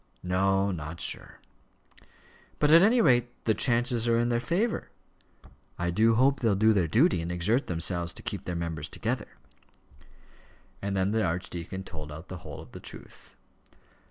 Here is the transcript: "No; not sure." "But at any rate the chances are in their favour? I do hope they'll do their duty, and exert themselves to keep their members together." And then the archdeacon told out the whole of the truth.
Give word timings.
"No; 0.23 0.71
not 0.71 0.99
sure." 0.99 1.39
"But 2.57 2.71
at 2.71 2.81
any 2.81 3.01
rate 3.01 3.29
the 3.45 3.53
chances 3.53 4.07
are 4.07 4.17
in 4.17 4.29
their 4.29 4.39
favour? 4.39 4.89
I 5.77 5.91
do 5.91 6.15
hope 6.15 6.39
they'll 6.39 6.55
do 6.55 6.73
their 6.73 6.87
duty, 6.87 7.21
and 7.21 7.31
exert 7.31 7.67
themselves 7.67 8.11
to 8.13 8.23
keep 8.23 8.45
their 8.45 8.55
members 8.55 8.89
together." 8.89 9.37
And 10.81 10.97
then 10.97 11.11
the 11.11 11.23
archdeacon 11.23 11.83
told 11.83 12.11
out 12.11 12.29
the 12.29 12.37
whole 12.37 12.61
of 12.61 12.71
the 12.71 12.79
truth. 12.79 13.35